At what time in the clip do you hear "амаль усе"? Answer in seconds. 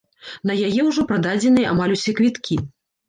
1.75-2.11